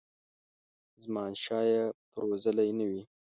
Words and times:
زمانشاه 1.03 1.65
یې 1.73 1.83
پرزولی 2.11 2.69
نه 2.79 2.85
وي. 2.91 3.01